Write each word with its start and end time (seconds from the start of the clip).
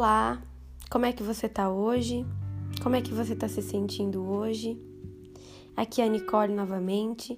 Olá, 0.00 0.40
como 0.88 1.06
é 1.06 1.12
que 1.12 1.24
você 1.24 1.48
tá 1.48 1.68
hoje? 1.68 2.24
Como 2.84 2.94
é 2.94 3.02
que 3.02 3.12
você 3.12 3.34
tá 3.34 3.48
se 3.48 3.60
sentindo 3.60 4.24
hoje? 4.30 4.80
Aqui 5.76 6.00
é 6.00 6.04
a 6.04 6.08
Nicole 6.08 6.54
novamente 6.54 7.36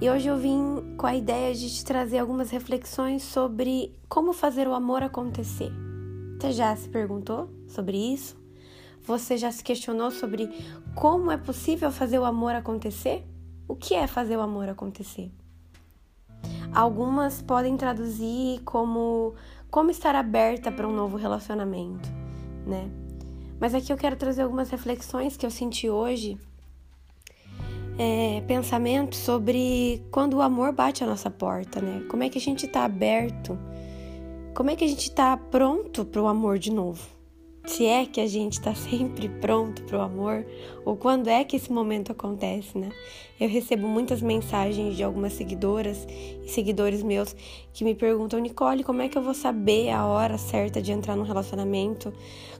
e 0.00 0.10
hoje 0.10 0.26
eu 0.26 0.36
vim 0.36 0.96
com 0.96 1.06
a 1.06 1.14
ideia 1.14 1.54
de 1.54 1.72
te 1.72 1.84
trazer 1.84 2.18
algumas 2.18 2.50
reflexões 2.50 3.22
sobre 3.22 3.94
como 4.08 4.32
fazer 4.32 4.66
o 4.66 4.74
amor 4.74 5.04
acontecer. 5.04 5.70
Você 6.40 6.50
já 6.50 6.74
se 6.74 6.88
perguntou 6.88 7.48
sobre 7.68 7.96
isso? 7.96 8.36
Você 9.04 9.38
já 9.38 9.52
se 9.52 9.62
questionou 9.62 10.10
sobre 10.10 10.50
como 10.92 11.30
é 11.30 11.36
possível 11.36 11.92
fazer 11.92 12.18
o 12.18 12.24
amor 12.24 12.56
acontecer? 12.56 13.24
O 13.68 13.76
que 13.76 13.94
é 13.94 14.08
fazer 14.08 14.36
o 14.36 14.42
amor 14.42 14.68
acontecer? 14.68 15.30
Algumas 16.76 17.40
podem 17.40 17.74
traduzir 17.74 18.60
como 18.62 19.34
como 19.70 19.90
estar 19.90 20.14
aberta 20.14 20.70
para 20.70 20.86
um 20.86 20.94
novo 20.94 21.16
relacionamento, 21.16 22.08
né? 22.66 22.90
Mas 23.58 23.74
aqui 23.74 23.92
eu 23.92 23.96
quero 23.96 24.16
trazer 24.16 24.42
algumas 24.42 24.70
reflexões 24.70 25.36
que 25.36 25.46
eu 25.46 25.50
senti 25.50 25.88
hoje, 25.88 26.38
é, 27.98 28.42
pensamentos 28.46 29.18
sobre 29.18 30.04
quando 30.10 30.34
o 30.34 30.42
amor 30.42 30.72
bate 30.72 31.02
a 31.02 31.06
nossa 31.06 31.30
porta, 31.30 31.80
né? 31.80 32.04
Como 32.08 32.22
é 32.22 32.28
que 32.28 32.38
a 32.38 32.40
gente 32.40 32.66
está 32.66 32.84
aberto? 32.84 33.58
Como 34.54 34.70
é 34.70 34.76
que 34.76 34.84
a 34.84 34.88
gente 34.88 35.08
está 35.08 35.36
pronto 35.36 36.04
para 36.04 36.22
o 36.22 36.26
amor 36.26 36.58
de 36.58 36.70
novo? 36.70 37.15
Se 37.66 37.84
é 37.84 38.06
que 38.06 38.20
a 38.20 38.26
gente 38.26 38.54
está 38.54 38.74
sempre 38.76 39.28
pronto 39.28 39.82
para 39.82 39.98
o 39.98 40.00
amor 40.00 40.46
ou 40.84 40.96
quando 40.96 41.28
é 41.28 41.44
que 41.44 41.56
esse 41.56 41.70
momento 41.72 42.12
acontece, 42.12 42.78
né? 42.78 42.90
Eu 43.38 43.48
recebo 43.48 43.86
muitas 43.86 44.22
mensagens 44.22 44.96
de 44.96 45.02
algumas 45.02 45.32
seguidoras 45.34 46.06
e 46.44 46.48
seguidores 46.48 47.02
meus 47.02 47.34
que 47.72 47.84
me 47.84 47.94
perguntam, 47.94 48.38
Nicole, 48.38 48.82
como 48.82 49.02
é 49.02 49.08
que 49.08 49.18
eu 49.18 49.22
vou 49.22 49.34
saber 49.34 49.90
a 49.90 50.06
hora 50.06 50.38
certa 50.38 50.80
de 50.80 50.92
entrar 50.92 51.16
num 51.16 51.24
relacionamento? 51.24 52.12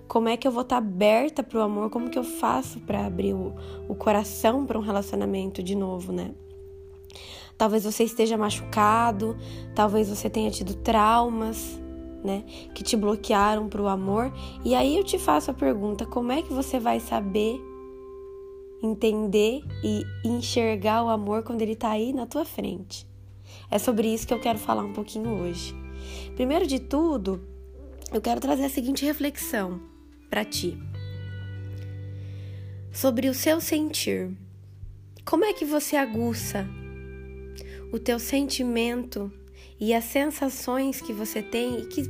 Como 0.06 0.28
é 0.28 0.36
que 0.36 0.46
eu 0.46 0.52
vou 0.52 0.62
estar 0.62 0.80
tá 0.80 0.86
aberta 0.86 1.42
para 1.42 1.58
o 1.58 1.62
amor? 1.62 1.88
Como 1.88 2.10
que 2.10 2.18
eu 2.18 2.24
faço 2.24 2.80
para 2.80 3.06
abrir 3.06 3.32
o, 3.32 3.54
o 3.88 3.94
coração 3.94 4.66
para 4.66 4.78
um 4.78 4.82
relacionamento 4.82 5.62
de 5.62 5.74
novo, 5.74 6.12
né? 6.12 6.32
Talvez 7.56 7.84
você 7.84 8.04
esteja 8.04 8.36
machucado, 8.36 9.36
talvez 9.74 10.10
você 10.10 10.28
tenha 10.28 10.50
tido 10.50 10.74
traumas, 10.74 11.80
né, 12.26 12.42
que 12.74 12.82
te 12.82 12.96
bloquearam 12.96 13.68
para 13.68 13.80
o 13.80 13.86
amor. 13.86 14.32
E 14.64 14.74
aí 14.74 14.96
eu 14.96 15.04
te 15.04 15.18
faço 15.18 15.50
a 15.50 15.54
pergunta: 15.54 16.04
como 16.04 16.32
é 16.32 16.42
que 16.42 16.52
você 16.52 16.78
vai 16.78 16.98
saber 16.98 17.58
entender 18.82 19.62
e 19.82 20.04
enxergar 20.24 21.04
o 21.04 21.08
amor 21.08 21.44
quando 21.44 21.62
ele 21.62 21.72
está 21.72 21.90
aí 21.90 22.12
na 22.12 22.26
tua 22.26 22.44
frente? 22.44 23.06
É 23.70 23.78
sobre 23.78 24.12
isso 24.12 24.26
que 24.26 24.34
eu 24.34 24.40
quero 24.40 24.58
falar 24.58 24.82
um 24.82 24.92
pouquinho 24.92 25.40
hoje. 25.40 25.74
Primeiro 26.34 26.66
de 26.66 26.80
tudo, 26.80 27.40
eu 28.12 28.20
quero 28.20 28.40
trazer 28.40 28.64
a 28.64 28.68
seguinte 28.68 29.04
reflexão 29.04 29.80
para 30.28 30.44
ti 30.44 30.76
sobre 32.92 33.28
o 33.28 33.34
seu 33.34 33.60
sentir. 33.60 34.30
Como 35.24 35.44
é 35.44 35.52
que 35.52 35.64
você 35.64 35.96
aguça 35.96 36.66
o 37.92 37.98
teu 37.98 38.18
sentimento 38.18 39.30
e 39.78 39.94
as 39.94 40.04
sensações 40.04 41.00
que 41.00 41.12
você 41.12 41.42
tem 41.42 41.80
e 41.80 41.86
que 41.86 42.02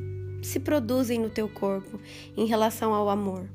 se 0.43 0.61
produzem 0.61 1.19
no 1.19 1.29
teu 1.29 1.49
corpo 1.49 2.01
em 2.37 2.47
relação 2.47 2.95
ao 2.95 3.09
amor. 3.09 3.49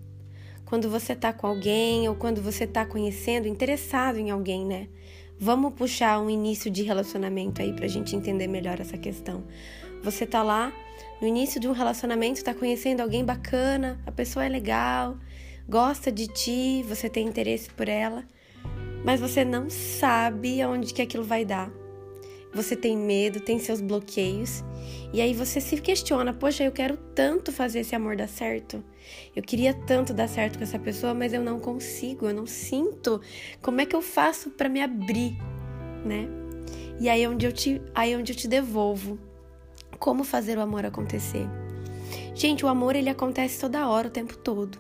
Quando 0.66 0.90
você 0.90 1.16
tá 1.16 1.34
com 1.34 1.48
alguém 1.48 2.08
ou 2.08 2.16
quando 2.16 2.42
você 2.42 2.66
tá 2.66 2.86
conhecendo, 2.86 3.48
interessado 3.48 4.18
em 4.18 4.32
alguém, 4.32 4.66
né? 4.66 4.88
Vamos 5.40 5.74
puxar 5.74 6.20
um 6.22 6.30
início 6.30 6.70
de 6.70 6.84
relacionamento 6.84 7.62
aí 7.62 7.74
pra 7.74 7.88
gente 7.88 8.16
entender 8.16 8.48
melhor 8.48 8.80
essa 8.80 8.98
questão. 8.98 9.44
Você 10.04 10.26
tá 10.26 10.44
lá 10.44 10.72
no 11.22 11.28
início 11.28 11.60
de 11.60 11.68
um 11.68 11.72
relacionamento, 11.72 12.44
tá 12.44 12.54
conhecendo 12.54 13.02
alguém 13.02 13.24
bacana, 13.24 14.00
a 14.06 14.12
pessoa 14.12 14.46
é 14.46 14.50
legal, 14.50 15.18
gosta 15.68 16.12
de 16.12 16.28
ti, 16.28 16.84
você 16.88 17.10
tem 17.10 17.28
interesse 17.28 17.70
por 17.70 17.88
ela, 17.88 18.24
mas 19.04 19.20
você 19.20 19.44
não 19.44 19.70
sabe 19.70 20.62
aonde 20.62 20.94
que 20.94 21.02
aquilo 21.02 21.24
vai 21.24 21.44
dar 21.44 21.81
você 22.54 22.76
tem 22.76 22.98
medo, 22.98 23.40
tem 23.40 23.60
seus 23.60 23.82
bloqueios, 23.82 24.64
e 25.14 25.22
aí 25.22 25.34
você 25.34 25.60
se 25.60 25.78
questiona: 25.78 26.34
poxa, 26.34 26.64
eu 26.64 26.72
quero 26.72 26.98
tanto 27.16 27.52
fazer 27.52 27.80
esse 27.80 27.96
amor 27.96 28.16
dar 28.16 28.28
certo. 28.28 28.84
Eu 29.36 29.44
queria 29.44 29.74
tanto 29.74 30.14
dar 30.14 30.28
certo 30.28 30.58
com 30.58 30.64
essa 30.64 30.80
pessoa, 30.80 31.14
mas 31.14 31.34
eu 31.34 31.42
não 31.42 31.60
consigo, 31.60 32.28
eu 32.28 32.34
não 32.34 32.46
sinto. 32.46 33.22
Como 33.62 33.82
é 33.82 33.86
que 33.86 33.96
eu 33.96 34.02
faço 34.02 34.52
para 34.52 34.70
me 34.70 34.82
abrir, 34.82 35.38
né? 36.06 36.28
E 37.00 37.10
aí 37.10 37.24
é 37.24 37.30
onde 37.30 37.46
eu 37.46 37.52
te, 37.52 37.82
aí 37.96 38.14
é 38.14 38.18
onde 38.18 38.32
eu 38.32 38.36
te 38.36 38.48
devolvo 38.48 39.18
como 40.00 40.24
fazer 40.24 40.58
o 40.58 40.62
amor 40.62 40.86
acontecer. 40.86 41.48
Gente, 42.34 42.66
o 42.66 42.68
amor 42.68 42.96
ele 42.96 43.10
acontece 43.10 43.60
toda 43.60 43.88
hora, 43.88 44.08
o 44.08 44.12
tempo 44.12 44.38
todo. 44.38 44.78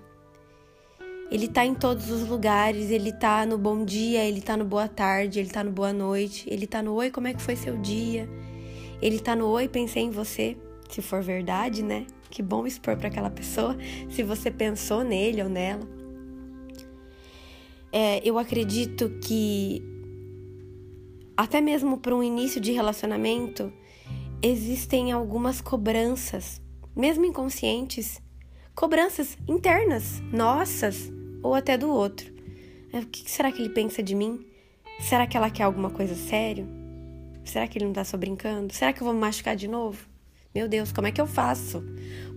Ele 1.31 1.47
tá 1.47 1.65
em 1.65 1.73
todos 1.73 2.11
os 2.11 2.27
lugares, 2.27 2.91
ele 2.91 3.13
tá 3.13 3.45
no 3.45 3.57
bom 3.57 3.85
dia, 3.85 4.21
ele 4.25 4.41
tá 4.41 4.57
no 4.57 4.65
boa 4.65 4.89
tarde, 4.89 5.39
ele 5.39 5.49
tá 5.49 5.63
no 5.63 5.71
boa 5.71 5.93
noite, 5.93 6.45
ele 6.51 6.67
tá 6.67 6.83
no 6.83 6.93
oi, 6.93 7.09
como 7.09 7.25
é 7.25 7.33
que 7.33 7.41
foi 7.41 7.55
seu 7.55 7.77
dia? 7.77 8.27
Ele 9.01 9.17
tá 9.17 9.33
no 9.33 9.47
oi, 9.47 9.69
pensei 9.69 10.03
em 10.03 10.09
você, 10.09 10.57
se 10.89 11.01
for 11.01 11.23
verdade, 11.23 11.83
né? 11.83 12.05
Que 12.29 12.43
bom 12.43 12.67
expor 12.67 12.97
para 12.97 13.07
aquela 13.07 13.29
pessoa 13.29 13.77
se 14.11 14.23
você 14.23 14.51
pensou 14.51 15.05
nele 15.05 15.41
ou 15.41 15.47
nela. 15.47 15.87
É, 17.93 18.21
eu 18.27 18.37
acredito 18.37 19.09
que 19.21 19.81
até 21.37 21.61
mesmo 21.61 21.97
para 21.97 22.13
um 22.13 22.21
início 22.21 22.59
de 22.59 22.73
relacionamento 22.73 23.71
existem 24.43 25.13
algumas 25.13 25.61
cobranças, 25.61 26.61
mesmo 26.93 27.23
inconscientes, 27.23 28.21
cobranças 28.75 29.37
internas, 29.47 30.21
nossas, 30.31 31.11
ou 31.43 31.53
até 31.53 31.77
do 31.77 31.89
outro. 31.89 32.31
É, 32.93 32.99
o 32.99 33.05
que 33.05 33.29
será 33.29 33.51
que 33.51 33.61
ele 33.61 33.69
pensa 33.69 34.03
de 34.03 34.15
mim? 34.15 34.45
Será 34.99 35.25
que 35.25 35.35
ela 35.35 35.49
quer 35.49 35.63
alguma 35.63 35.89
coisa 35.89 36.15
sério? 36.15 36.67
Será 37.43 37.67
que 37.67 37.77
ele 37.77 37.85
não 37.85 37.93
tá 37.93 38.03
só 38.03 38.17
brincando? 38.17 38.73
Será 38.73 38.93
que 38.93 39.01
eu 39.01 39.05
vou 39.05 39.13
me 39.13 39.19
machucar 39.19 39.55
de 39.55 39.67
novo? 39.67 40.05
Meu 40.53 40.67
Deus, 40.67 40.91
como 40.91 41.07
é 41.07 41.11
que 41.11 41.21
eu 41.21 41.27
faço 41.27 41.83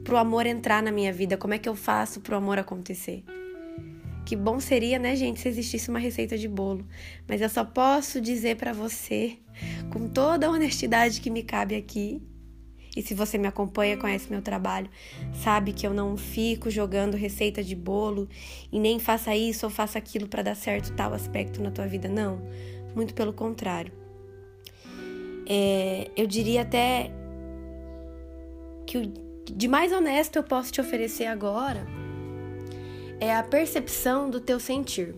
pro 0.05 0.17
amor 0.17 0.47
entrar 0.47 0.83
na 0.83 0.93
minha 0.93 1.13
vida? 1.13 1.37
Como 1.37 1.53
é 1.53 1.59
que 1.59 1.69
eu 1.69 1.75
faço 1.75 2.21
pro 2.21 2.37
amor 2.37 2.59
acontecer? 2.59 3.25
Que 4.25 4.37
bom 4.37 4.59
seria, 4.59 4.99
né, 4.99 5.15
gente, 5.17 5.41
se 5.41 5.49
existisse 5.49 5.91
uma 5.91 5.99
receita 5.99 6.39
de 6.39 6.49
bolo. 6.49 6.87
Mas 7.29 7.41
eu 7.41 7.49
só 7.49 7.65
posso 7.65 8.21
dizer 8.21 8.57
para 8.57 8.73
você, 8.73 9.37
com 9.93 10.09
toda 10.09 10.47
a 10.47 10.51
honestidade 10.51 11.21
que 11.21 11.29
me 11.29 11.43
cabe 11.43 11.75
aqui, 11.75 12.23
e 12.97 13.03
se 13.03 13.15
você 13.15 13.37
me 13.37 13.47
acompanha, 13.47 13.97
conhece 13.97 14.31
meu 14.31 14.41
trabalho, 14.41 14.89
sabe 15.43 15.73
que 15.73 15.87
eu 15.87 15.93
não 15.93 16.17
fico 16.17 16.71
jogando 16.71 17.17
receita 17.17 17.63
de 17.63 17.75
bolo 17.75 18.29
e 18.71 18.79
nem 18.79 18.99
faça 18.99 19.35
isso 19.35 19.67
ou 19.67 19.71
faça 19.71 19.99
aquilo 19.99 20.29
para 20.29 20.43
dar 20.43 20.55
certo 20.55 20.93
tal 20.93 21.13
aspecto 21.13 21.61
na 21.63 21.71
tua 21.71 21.87
vida. 21.87 22.09
Não, 22.09 22.41
muito 22.95 23.15
pelo 23.15 23.33
contrário. 23.33 23.93
É, 25.47 26.11
eu 26.17 26.27
diria 26.27 26.63
até 26.63 27.11
que 28.87 28.99
o 28.99 29.25
de 29.53 29.69
mais 29.69 29.93
honesto 29.93 30.37
eu 30.37 30.43
posso 30.43 30.73
te 30.73 30.81
oferecer 30.81 31.27
agora 31.27 31.87
é 33.21 33.35
a 33.35 33.43
percepção 33.43 34.31
do 34.31 34.41
teu 34.41 34.59
sentir. 34.59 35.15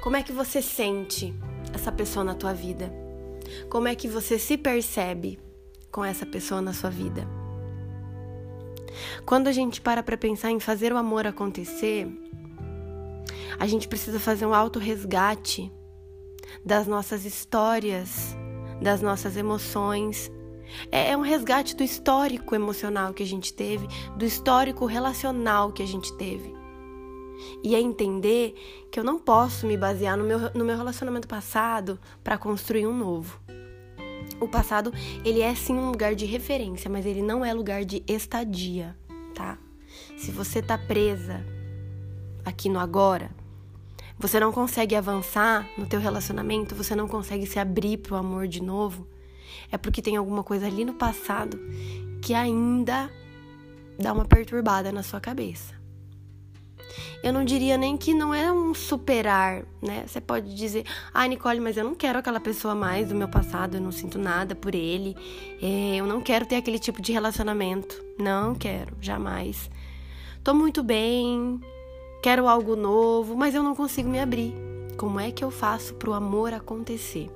Como 0.00 0.16
é 0.16 0.22
que 0.22 0.32
você 0.32 0.62
sente 0.62 1.34
essa 1.72 1.90
pessoa 1.90 2.24
na 2.24 2.34
tua 2.34 2.52
vida? 2.52 2.92
Como 3.68 3.88
é 3.88 3.94
que 3.94 4.06
você 4.06 4.38
se 4.38 4.56
percebe? 4.56 5.38
Com 5.94 6.04
essa 6.04 6.26
pessoa 6.26 6.60
na 6.60 6.72
sua 6.72 6.90
vida. 6.90 7.24
Quando 9.24 9.46
a 9.46 9.52
gente 9.52 9.80
para 9.80 10.02
para 10.02 10.16
pensar 10.16 10.50
em 10.50 10.58
fazer 10.58 10.92
o 10.92 10.96
amor 10.96 11.24
acontecer, 11.24 12.08
a 13.60 13.66
gente 13.68 13.86
precisa 13.86 14.18
fazer 14.18 14.44
um 14.44 14.52
auto-resgate 14.52 15.70
das 16.64 16.88
nossas 16.88 17.24
histórias, 17.24 18.36
das 18.82 19.00
nossas 19.00 19.36
emoções. 19.36 20.32
É, 20.90 21.12
é 21.12 21.16
um 21.16 21.20
resgate 21.20 21.76
do 21.76 21.84
histórico 21.84 22.56
emocional 22.56 23.14
que 23.14 23.22
a 23.22 23.26
gente 23.26 23.54
teve, 23.54 23.86
do 24.16 24.24
histórico 24.24 24.86
relacional 24.86 25.70
que 25.70 25.82
a 25.82 25.86
gente 25.86 26.12
teve. 26.16 26.52
E 27.62 27.72
é 27.76 27.80
entender 27.80 28.54
que 28.90 28.98
eu 28.98 29.04
não 29.04 29.16
posso 29.16 29.64
me 29.64 29.76
basear 29.76 30.16
no 30.16 30.24
meu, 30.24 30.40
no 30.54 30.64
meu 30.64 30.76
relacionamento 30.76 31.28
passado 31.28 32.00
para 32.24 32.36
construir 32.36 32.84
um 32.84 32.96
novo. 32.96 33.43
O 34.40 34.48
passado, 34.48 34.92
ele 35.24 35.40
é 35.40 35.54
sim 35.54 35.74
um 35.74 35.90
lugar 35.90 36.14
de 36.14 36.24
referência, 36.24 36.90
mas 36.90 37.06
ele 37.06 37.22
não 37.22 37.44
é 37.44 37.52
lugar 37.52 37.84
de 37.84 38.02
estadia, 38.06 38.96
tá? 39.34 39.58
Se 40.16 40.30
você 40.30 40.60
tá 40.60 40.76
presa 40.76 41.44
aqui 42.44 42.68
no 42.68 42.78
agora, 42.78 43.30
você 44.18 44.38
não 44.38 44.52
consegue 44.52 44.94
avançar 44.94 45.68
no 45.76 45.86
teu 45.86 46.00
relacionamento, 46.00 46.74
você 46.74 46.94
não 46.94 47.08
consegue 47.08 47.46
se 47.46 47.58
abrir 47.58 47.98
pro 47.98 48.16
amor 48.16 48.46
de 48.46 48.62
novo, 48.62 49.06
é 49.70 49.78
porque 49.78 50.02
tem 50.02 50.16
alguma 50.16 50.42
coisa 50.42 50.66
ali 50.66 50.84
no 50.84 50.94
passado 50.94 51.58
que 52.22 52.34
ainda 52.34 53.10
dá 53.98 54.12
uma 54.12 54.24
perturbada 54.24 54.90
na 54.90 55.02
sua 55.02 55.20
cabeça. 55.20 55.83
Eu 57.22 57.32
não 57.32 57.44
diria 57.44 57.76
nem 57.78 57.96
que 57.96 58.12
não 58.12 58.34
é 58.34 58.52
um 58.52 58.74
superar, 58.74 59.64
né? 59.80 60.04
Você 60.06 60.20
pode 60.20 60.54
dizer, 60.54 60.84
ah, 61.12 61.26
Nicole, 61.26 61.60
mas 61.60 61.76
eu 61.76 61.84
não 61.84 61.94
quero 61.94 62.18
aquela 62.18 62.40
pessoa 62.40 62.74
mais 62.74 63.08
do 63.08 63.14
meu 63.14 63.28
passado, 63.28 63.76
eu 63.76 63.80
não 63.80 63.90
sinto 63.90 64.18
nada 64.18 64.54
por 64.54 64.74
ele, 64.74 65.16
é, 65.62 65.96
eu 65.96 66.06
não 66.06 66.20
quero 66.20 66.44
ter 66.44 66.56
aquele 66.56 66.78
tipo 66.78 67.00
de 67.00 67.12
relacionamento. 67.12 68.02
Não 68.18 68.54
quero, 68.54 68.96
jamais. 69.00 69.70
tô 70.42 70.52
muito 70.52 70.82
bem, 70.82 71.60
quero 72.22 72.46
algo 72.46 72.76
novo, 72.76 73.34
mas 73.34 73.54
eu 73.54 73.62
não 73.62 73.74
consigo 73.74 74.08
me 74.08 74.20
abrir. 74.20 74.54
Como 74.96 75.18
é 75.18 75.30
que 75.30 75.42
eu 75.42 75.50
faço 75.50 75.94
para 75.94 76.10
o 76.10 76.14
amor 76.14 76.52
acontecer? 76.52 77.28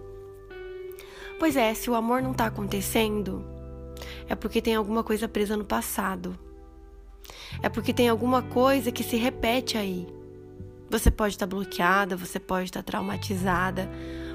Pois 1.38 1.56
é, 1.56 1.72
se 1.72 1.88
o 1.88 1.94
amor 1.94 2.20
não 2.20 2.32
está 2.32 2.46
acontecendo, 2.46 3.44
é 4.28 4.34
porque 4.34 4.60
tem 4.60 4.74
alguma 4.74 5.02
coisa 5.02 5.28
presa 5.28 5.56
no 5.56 5.64
passado. 5.64 6.38
É 7.62 7.68
porque 7.68 7.92
tem 7.92 8.08
alguma 8.08 8.42
coisa 8.42 8.92
que 8.92 9.02
se 9.02 9.16
repete 9.16 9.76
aí. 9.76 10.06
Você 10.90 11.10
pode 11.10 11.34
estar 11.34 11.46
tá 11.46 11.54
bloqueada, 11.54 12.16
você 12.16 12.38
pode 12.38 12.64
estar 12.64 12.82
tá 12.82 12.92
traumatizada 12.92 13.88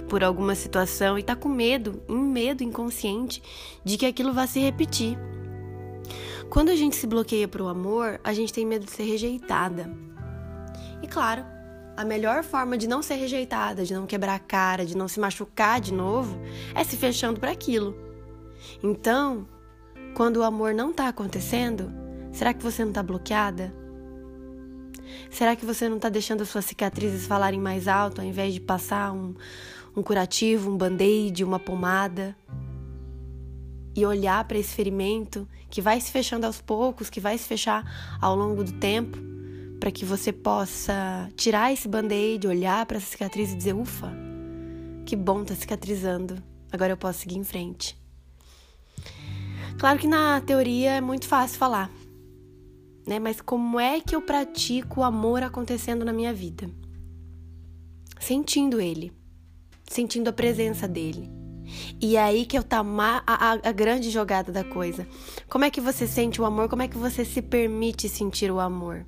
por 0.08 0.24
alguma 0.24 0.54
situação 0.54 1.18
e 1.18 1.22
está 1.22 1.36
com 1.36 1.50
medo, 1.50 2.04
um 2.08 2.20
medo 2.20 2.64
inconsciente 2.64 3.42
de 3.84 3.98
que 3.98 4.06
aquilo 4.06 4.34
vá 4.34 4.46
se 4.46 4.60
repetir. 4.60 5.18
Quando 6.50 6.70
a 6.70 6.76
gente 6.76 6.96
se 6.96 7.08
bloqueia 7.08 7.48
para 7.48 7.64
o 7.64 7.68
amor, 7.68 8.20
a 8.24 8.34
gente 8.34 8.54
tem 8.54 8.66
medo 8.66 8.86
de 8.86 8.92
ser 8.92 9.04
rejeitada. 9.04 9.90
E 11.02 11.08
claro, 11.08 11.44
a 11.98 12.06
melhor 12.06 12.44
forma 12.44 12.78
de 12.78 12.88
não 12.88 13.02
ser 13.02 13.16
rejeitada, 13.16 13.84
de 13.84 13.94
não 13.94 14.06
quebrar 14.06 14.36
a 14.36 14.40
cara, 14.40 14.86
de 14.86 14.96
não 14.96 15.08
se 15.08 15.20
machucar 15.20 15.82
de 15.82 15.94
novo, 15.94 16.40
é 16.76 16.84
se 16.84 16.98
fechando 16.98 17.40
para 17.40 17.52
aquilo. 17.52 17.96
Então, 18.82 19.48
quando 20.14 20.38
o 20.38 20.44
amor 20.44 20.74
não 20.74 20.92
está 20.92 21.08
acontecendo, 21.08 21.92
será 22.34 22.54
que 22.54 22.62
você 22.62 22.82
não 22.84 22.90
está 22.92 23.02
bloqueada? 23.02 23.74
Será 25.30 25.56
que 25.56 25.66
você 25.66 25.88
não 25.88 25.96
está 25.96 26.10
deixando 26.10 26.42
as 26.42 26.50
suas 26.50 26.66
cicatrizes 26.66 27.26
falarem 27.26 27.60
mais 27.60 27.88
alto 27.88 28.20
ao 28.20 28.28
invés 28.28 28.54
de 28.54 28.60
passar 28.60 29.14
um, 29.14 29.34
um 29.96 30.04
curativo, 30.04 30.70
um 30.70 30.78
band-aid, 30.78 31.44
uma 31.44 31.60
pomada? 31.60 32.36
E 33.96 34.06
olhar 34.06 34.44
para 34.46 34.58
esse 34.58 34.74
ferimento 34.74 35.48
que 35.70 35.80
vai 35.80 36.02
se 36.02 36.12
fechando 36.12 36.46
aos 36.46 36.60
poucos, 36.60 37.10
que 37.10 37.20
vai 37.20 37.38
se 37.38 37.48
fechar 37.48 38.18
ao 38.20 38.36
longo 38.36 38.64
do 38.64 38.74
tempo? 38.74 39.34
para 39.84 39.92
que 39.92 40.06
você 40.06 40.32
possa 40.32 41.30
tirar 41.36 41.74
esse 41.74 41.90
band-aid, 41.90 42.48
olhar 42.48 42.86
para 42.86 42.96
essa 42.96 43.06
cicatriz 43.08 43.52
e 43.52 43.56
dizer: 43.58 43.74
ufa, 43.74 44.10
que 45.06 45.14
bom 45.14 45.44
tá 45.44 45.54
cicatrizando, 45.54 46.42
agora 46.72 46.94
eu 46.94 46.98
posso 46.98 47.20
seguir 47.20 47.38
em 47.38 47.44
frente. 47.44 47.98
Claro 49.78 50.00
que 50.00 50.08
na 50.08 50.40
teoria 50.40 50.92
é 50.92 51.02
muito 51.02 51.28
fácil 51.28 51.58
falar, 51.58 51.92
né? 53.08 53.20
Mas 53.20 53.42
como 53.42 53.80
é 53.80 54.00
que 54.00 54.16
eu 54.16 54.22
pratico 54.22 55.02
o 55.02 55.04
amor 55.04 55.44
acontecendo 55.44 56.06
na 56.06 56.14
minha 56.14 56.34
vida? 56.34 56.70
Sentindo 58.20 58.80
ele, 58.80 59.12
sentindo 59.88 60.30
a 60.30 60.34
presença 60.34 60.88
dele. 60.88 61.30
E 62.00 62.18
é 62.18 62.22
aí 62.22 62.46
que 62.46 62.58
eu 62.58 62.64
tá 62.64 62.80
a, 62.80 63.24
a, 63.26 63.52
a 63.52 63.72
grande 63.72 64.10
jogada 64.10 64.52
da 64.52 64.64
coisa. 64.64 65.08
Como 65.50 65.66
é 65.66 65.72
que 65.72 65.82
você 65.82 66.06
sente 66.06 66.42
o 66.42 66.46
amor? 66.46 66.70
Como 66.70 66.82
é 66.82 66.88
que 66.88 66.98
você 66.98 67.26
se 67.26 67.42
permite 67.42 68.08
sentir 68.08 68.52
o 68.52 68.60
amor? 68.60 69.06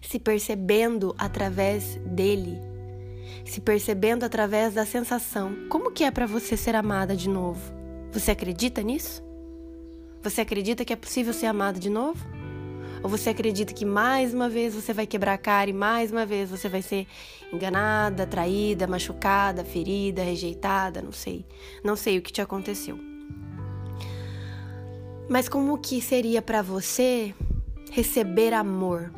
se 0.00 0.18
percebendo 0.18 1.14
através 1.18 1.96
dele, 2.04 2.58
se 3.44 3.60
percebendo 3.60 4.24
através 4.24 4.74
da 4.74 4.84
sensação. 4.84 5.54
Como 5.68 5.90
que 5.90 6.04
é 6.04 6.10
para 6.10 6.26
você 6.26 6.56
ser 6.56 6.74
amada 6.74 7.16
de 7.16 7.28
novo? 7.28 7.60
Você 8.12 8.30
acredita 8.30 8.82
nisso? 8.82 9.22
Você 10.22 10.40
acredita 10.40 10.84
que 10.84 10.92
é 10.92 10.96
possível 10.96 11.32
ser 11.32 11.46
amada 11.46 11.78
de 11.78 11.88
novo? 11.88 12.26
Ou 13.02 13.08
você 13.08 13.30
acredita 13.30 13.72
que 13.72 13.84
mais 13.84 14.34
uma 14.34 14.48
vez 14.48 14.74
você 14.74 14.92
vai 14.92 15.06
quebrar 15.06 15.34
a 15.34 15.38
cara 15.38 15.70
e 15.70 15.72
mais 15.72 16.12
uma 16.12 16.26
vez 16.26 16.50
você 16.50 16.68
vai 16.68 16.82
ser 16.82 17.06
enganada, 17.52 18.26
traída, 18.26 18.86
machucada, 18.86 19.64
ferida, 19.64 20.22
rejeitada, 20.22 21.00
não 21.00 21.12
sei. 21.12 21.46
Não 21.82 21.96
sei 21.96 22.18
o 22.18 22.22
que 22.22 22.32
te 22.32 22.42
aconteceu. 22.42 22.98
Mas 25.28 25.48
como 25.48 25.78
que 25.78 26.00
seria 26.00 26.42
para 26.42 26.60
você 26.60 27.34
receber 27.90 28.52
amor? 28.52 29.10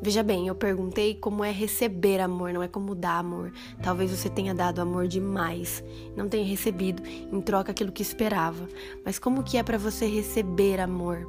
Veja 0.00 0.22
bem, 0.22 0.46
eu 0.46 0.54
perguntei 0.54 1.14
como 1.14 1.42
é 1.42 1.50
receber 1.50 2.20
amor, 2.20 2.52
não 2.52 2.62
é 2.62 2.68
como 2.68 2.94
dar 2.94 3.18
amor. 3.18 3.52
Talvez 3.82 4.10
você 4.10 4.28
tenha 4.28 4.54
dado 4.54 4.80
amor 4.80 5.08
demais, 5.08 5.82
não 6.14 6.28
tenha 6.28 6.44
recebido 6.44 7.02
em 7.04 7.40
troca 7.40 7.72
aquilo 7.72 7.90
que 7.90 8.02
esperava. 8.02 8.68
Mas 9.04 9.18
como 9.18 9.42
que 9.42 9.56
é 9.56 9.62
para 9.62 9.78
você 9.78 10.06
receber 10.06 10.80
amor? 10.80 11.26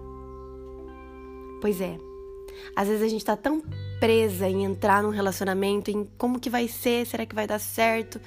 Pois 1.62 1.82
é. 1.82 1.98
Às 2.76 2.88
vezes 2.88 3.04
a 3.04 3.08
gente 3.08 3.24
tá 3.24 3.36
tão 3.36 3.62
presa 4.00 4.48
em 4.50 4.64
entrar 4.64 5.04
num 5.04 5.10
relacionamento, 5.10 5.92
em 5.92 6.08
como 6.18 6.40
que 6.40 6.50
vai 6.50 6.68
ser, 6.68 7.06
será 7.06 7.26
que 7.26 7.36
vai 7.36 7.48
dar 7.48 7.60
certo? 7.60 8.20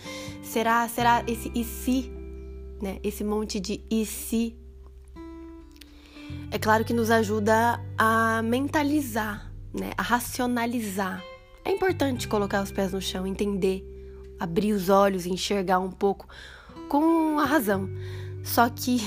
Será, 0.42 0.86
será 0.88 1.24
esse 1.26 1.50
e 1.54 1.64
se, 1.64 2.10
né? 2.80 2.98
Esse 3.02 3.24
monte 3.24 3.58
de 3.58 3.82
e 3.90 4.06
se. 4.06 4.56
É 6.50 6.58
claro 6.58 6.84
que 6.84 6.92
nos 6.92 7.10
ajuda 7.10 7.80
a 7.98 8.40
mentalizar 8.42 9.50
né, 9.72 9.92
a 9.96 10.02
racionalizar. 10.02 11.22
É 11.64 11.70
importante 11.70 12.26
colocar 12.26 12.62
os 12.62 12.72
pés 12.72 12.92
no 12.92 13.00
chão, 13.00 13.26
entender, 13.26 13.84
abrir 14.38 14.72
os 14.72 14.88
olhos, 14.88 15.26
enxergar 15.26 15.78
um 15.78 15.90
pouco 15.90 16.26
com 16.88 17.38
a 17.38 17.44
razão. 17.44 17.88
Só 18.42 18.68
que, 18.68 19.00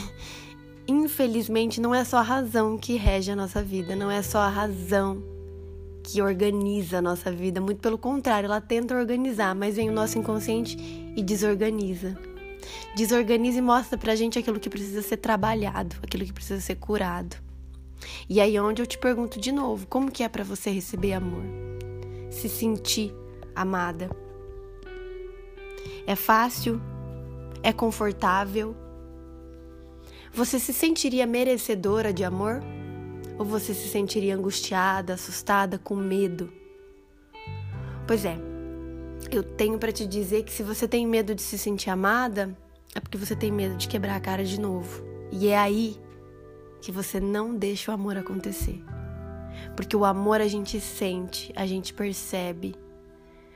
infelizmente, 0.88 1.80
não 1.80 1.94
é 1.94 2.04
só 2.04 2.18
a 2.18 2.22
razão 2.22 2.78
que 2.78 2.96
rege 2.96 3.32
a 3.32 3.36
nossa 3.36 3.62
vida, 3.62 3.96
não 3.96 4.10
é 4.12 4.22
só 4.22 4.40
a 4.40 4.50
razão 4.50 5.24
que 6.04 6.22
organiza 6.22 6.98
a 6.98 7.02
nossa 7.02 7.32
vida, 7.32 7.62
muito 7.62 7.80
pelo 7.80 7.98
contrário, 7.98 8.48
ela 8.48 8.60
tenta 8.60 8.94
organizar, 8.94 9.56
mas 9.56 9.78
vem 9.78 9.90
o 9.90 9.94
nosso 9.94 10.20
inconsciente 10.20 10.78
e 11.16 11.24
desorganiza. 11.24 12.18
Desorganiza 12.96 13.60
e 13.60 13.62
mostra 13.62 13.98
pra 13.98 14.16
gente 14.16 14.38
aquilo 14.38 14.60
que 14.60 14.70
precisa 14.70 15.02
ser 15.02 15.18
trabalhado, 15.18 15.96
aquilo 16.04 16.26
que 16.26 16.34
precisa 16.34 16.60
ser 16.60 16.76
curado. 16.76 17.36
E 18.30 18.42
aí 18.42 18.56
é 18.56 18.62
onde 18.62 18.82
eu 18.82 18.86
te 18.86 18.98
pergunto 18.98 19.40
de 19.40 19.52
novo, 19.52 19.88
como 19.88 20.12
que 20.12 20.24
é 20.24 20.30
para 20.30 20.44
você 20.44 20.70
receber 20.70 21.14
amor? 21.14 21.44
Se 22.30 22.50
sentir 22.50 23.14
amada? 23.56 24.10
É 26.06 26.16
fácil? 26.16 26.82
É 27.62 27.72
confortável? 27.72 28.76
Você 30.36 30.58
se 30.58 30.74
sentiria 30.74 31.28
merecedora 31.28 32.12
de 32.12 32.24
amor? 32.24 32.64
Ou 33.38 33.46
você 33.46 33.72
se 33.72 33.88
sentiria 33.88 34.36
angustiada, 34.36 35.14
assustada, 35.14 35.78
com 35.78 35.96
medo? 35.96 36.52
Pois 38.08 38.26
é, 38.26 38.36
eu 39.32 39.44
tenho 39.44 39.78
para 39.78 39.92
te 39.92 40.08
dizer 40.08 40.44
que 40.44 40.52
se 40.52 40.64
você 40.64 40.88
tem 40.88 41.06
medo 41.06 41.36
de 41.36 41.42
se 41.42 41.56
sentir 41.56 41.92
amada, 41.92 42.58
é 42.96 43.00
porque 43.00 43.18
você 43.18 43.36
tem 43.36 43.52
medo 43.52 43.78
de 43.78 43.88
quebrar 43.88 44.16
a 44.16 44.20
cara 44.20 44.44
de 44.44 44.60
novo. 44.60 45.04
E 45.32 45.50
é 45.50 45.58
aí 45.58 46.02
que 46.82 46.92
você 46.92 47.20
não 47.20 47.56
deixa 47.56 47.92
o 47.92 47.94
amor 47.94 48.18
acontecer. 48.18 48.84
Porque 49.76 49.96
o 49.96 50.04
amor 50.04 50.42
a 50.42 50.48
gente 50.48 50.80
sente, 50.82 51.54
a 51.56 51.68
gente 51.68 51.94
percebe. 51.94 52.76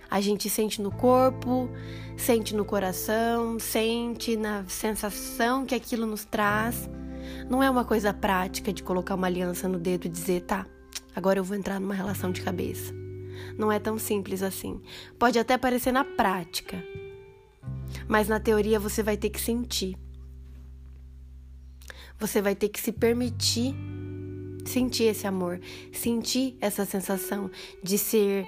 A 0.09 0.21
gente 0.21 0.49
sente 0.49 0.81
no 0.81 0.91
corpo, 0.91 1.69
sente 2.15 2.55
no 2.55 2.63
coração, 2.63 3.59
sente 3.59 4.37
na 4.37 4.65
sensação 4.67 5.65
que 5.65 5.75
aquilo 5.75 6.05
nos 6.05 6.23
traz. 6.25 6.89
Não 7.49 7.61
é 7.61 7.69
uma 7.69 7.83
coisa 7.83 8.13
prática 8.13 8.71
de 8.71 8.83
colocar 8.83 9.15
uma 9.15 9.27
aliança 9.27 9.67
no 9.67 9.77
dedo 9.77 10.05
e 10.05 10.09
dizer, 10.09 10.41
tá, 10.41 10.65
agora 11.15 11.39
eu 11.39 11.43
vou 11.43 11.57
entrar 11.57 11.79
numa 11.79 11.93
relação 11.93 12.31
de 12.31 12.41
cabeça. 12.41 12.93
Não 13.57 13.71
é 13.71 13.79
tão 13.79 13.97
simples 13.97 14.41
assim. 14.41 14.81
Pode 15.19 15.37
até 15.37 15.57
parecer 15.57 15.91
na 15.91 16.03
prática, 16.03 16.81
mas 18.07 18.27
na 18.27 18.39
teoria 18.39 18.79
você 18.79 19.03
vai 19.03 19.17
ter 19.17 19.29
que 19.29 19.41
sentir. 19.41 19.97
Você 22.19 22.41
vai 22.41 22.55
ter 22.55 22.69
que 22.69 22.79
se 22.79 22.91
permitir 22.91 23.75
sentir 24.67 25.05
esse 25.05 25.25
amor, 25.25 25.59
sentir 25.91 26.57
essa 26.61 26.85
sensação 26.85 27.49
de 27.81 27.97
ser, 27.97 28.45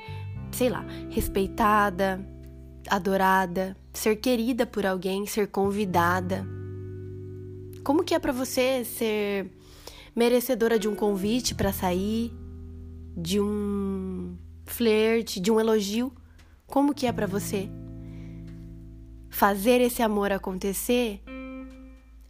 sei 0.52 0.70
lá, 0.70 0.86
respeitada, 1.10 2.20
adorada, 2.90 3.76
ser 3.94 4.16
querida 4.18 4.66
por 4.66 4.86
alguém, 4.86 5.26
ser 5.26 5.48
convidada. 5.48 6.46
Como 7.84 8.04
que 8.04 8.14
é 8.14 8.20
para 8.20 8.32
você 8.32 8.84
ser 8.84 9.52
merecedora 10.16 10.78
de 10.78 10.88
um 10.88 10.96
convite 10.96 11.56
para 11.56 11.72
sair, 11.72 12.34
de 13.16 13.40
um 13.40 14.36
flerte, 14.66 15.40
de 15.40 15.52
um 15.52 15.60
elogio? 15.60 16.12
Como 16.68 16.94
que 16.94 17.08
é 17.08 17.12
para 17.12 17.28
você 17.28 17.70
fazer 19.30 19.82
esse 19.82 20.02
amor 20.02 20.32
acontecer 20.32 21.22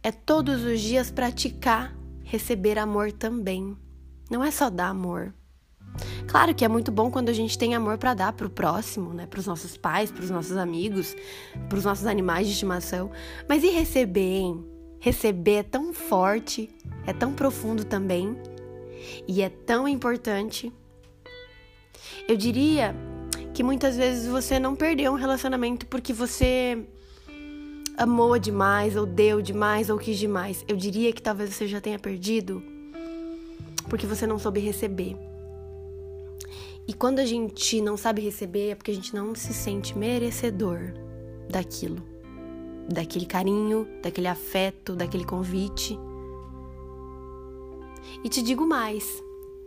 é 0.02 0.10
todos 0.10 0.62
os 0.64 0.80
dias 0.80 1.10
praticar 1.10 1.94
receber 2.30 2.78
amor 2.78 3.10
também. 3.10 3.76
Não 4.30 4.44
é 4.44 4.50
só 4.52 4.70
dar 4.70 4.88
amor. 4.88 5.34
Claro 6.26 6.54
que 6.54 6.64
é 6.64 6.68
muito 6.68 6.92
bom 6.92 7.10
quando 7.10 7.28
a 7.28 7.32
gente 7.32 7.58
tem 7.58 7.74
amor 7.74 7.98
para 7.98 8.14
dar 8.14 8.32
para 8.32 8.46
o 8.46 8.50
próximo, 8.50 9.12
né? 9.12 9.26
Para 9.26 9.40
os 9.40 9.46
nossos 9.46 9.76
pais, 9.76 10.10
para 10.10 10.22
os 10.22 10.30
nossos 10.30 10.56
amigos, 10.56 11.16
para 11.68 11.78
os 11.78 11.84
nossos 11.84 12.06
animais 12.06 12.46
de 12.46 12.52
estimação. 12.52 13.10
Mas 13.48 13.62
e 13.62 13.70
receber, 13.70 14.20
hein? 14.20 14.64
Receber 14.98 15.54
é 15.54 15.62
tão 15.62 15.92
forte, 15.92 16.70
é 17.06 17.12
tão 17.12 17.32
profundo 17.32 17.84
também 17.84 18.36
e 19.26 19.42
é 19.42 19.48
tão 19.48 19.88
importante. 19.88 20.72
Eu 22.28 22.36
diria 22.36 22.94
que 23.54 23.62
muitas 23.62 23.96
vezes 23.96 24.28
você 24.28 24.58
não 24.58 24.76
perdeu 24.76 25.12
um 25.12 25.16
relacionamento 25.16 25.86
porque 25.86 26.12
você 26.12 26.78
amou 27.96 28.38
demais, 28.38 28.96
ou 28.96 29.04
deu 29.04 29.42
demais, 29.42 29.90
ou 29.90 29.98
quis 29.98 30.18
demais. 30.18 30.64
Eu 30.66 30.76
diria 30.76 31.12
que 31.12 31.20
talvez 31.20 31.54
você 31.54 31.66
já 31.66 31.80
tenha 31.80 31.98
perdido 31.98 32.62
porque 33.88 34.06
você 34.06 34.26
não 34.26 34.38
soube 34.38 34.60
receber. 34.60 35.16
E 36.90 36.92
quando 36.92 37.20
a 37.20 37.24
gente 37.24 37.80
não 37.80 37.96
sabe 37.96 38.20
receber, 38.20 38.70
é 38.70 38.74
porque 38.74 38.90
a 38.90 38.94
gente 38.94 39.14
não 39.14 39.32
se 39.32 39.54
sente 39.54 39.96
merecedor 39.96 40.92
daquilo, 41.48 42.02
daquele 42.92 43.26
carinho, 43.26 43.86
daquele 44.02 44.26
afeto, 44.26 44.96
daquele 44.96 45.24
convite. 45.24 45.96
E 48.24 48.28
te 48.28 48.42
digo 48.42 48.66
mais: 48.66 49.04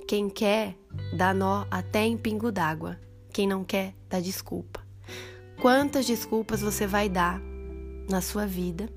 quem 0.06 0.30
quer, 0.30 0.76
dá 1.16 1.34
nó 1.34 1.66
até 1.72 2.04
em 2.06 2.18
pingo 2.18 2.52
d'água. 2.52 3.00
Quem 3.32 3.48
não 3.48 3.64
quer, 3.64 3.96
dá 4.10 4.20
desculpa. 4.20 4.86
Quantas 5.62 6.06
desculpas 6.06 6.60
você 6.60 6.86
vai 6.86 7.08
dar 7.08 7.42
na 8.10 8.20
sua 8.20 8.46
vida 8.46 8.90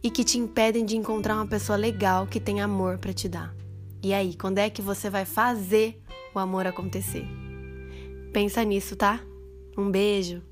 e 0.00 0.08
que 0.08 0.22
te 0.22 0.38
impedem 0.38 0.84
de 0.84 0.96
encontrar 0.96 1.34
uma 1.34 1.48
pessoa 1.48 1.76
legal 1.76 2.24
que 2.24 2.38
tem 2.38 2.60
amor 2.60 2.98
para 2.98 3.12
te 3.12 3.28
dar? 3.28 3.52
E 4.04 4.12
aí, 4.12 4.34
quando 4.34 4.58
é 4.58 4.68
que 4.68 4.82
você 4.82 5.08
vai 5.08 5.24
fazer 5.24 6.01
o 6.34 6.38
amor 6.38 6.66
acontecer? 6.66 7.26
Pensa 8.32 8.64
nisso, 8.64 8.96
tá? 8.96 9.20
Um 9.76 9.90
beijo. 9.90 10.42